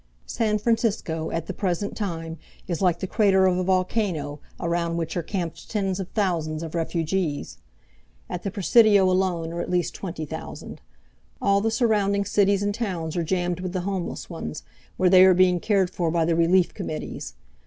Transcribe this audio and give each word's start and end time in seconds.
San 0.25 0.57
Francisco, 0.57 1.29
at 1.29 1.45
the 1.45 1.53
present 1.53 1.95
time, 1.95 2.39
is 2.67 2.81
like 2.81 2.97
the 3.01 3.05
crater 3.05 3.45
of 3.45 3.55
a 3.59 3.63
volcano, 3.63 4.39
around 4.59 4.97
which 4.97 5.15
are 5.15 5.21
camped 5.21 5.69
tens 5.69 5.99
of 5.99 6.09
thousands 6.09 6.63
of 6.63 6.73
refugees 6.73 7.59
At 8.27 8.41
the 8.41 8.49
Presidio 8.49 9.03
alone 9.07 9.53
are 9.53 9.61
at 9.61 9.69
least 9.69 9.93
twenty 9.93 10.25
thousand. 10.25 10.81
All 11.39 11.61
the 11.61 11.69
surrounding 11.69 12.25
cities 12.25 12.63
and 12.63 12.73
towns 12.73 13.15
are 13.15 13.23
jammed 13.23 13.59
with 13.59 13.73
the 13.73 13.81
homeless 13.81 14.27
ones, 14.27 14.63
where 14.97 15.07
they 15.07 15.23
are 15.23 15.35
being 15.35 15.59
cared 15.59 15.91
for 15.91 16.09
by 16.09 16.25
the 16.25 16.35
relief 16.35 16.73
committees. 16.73 17.35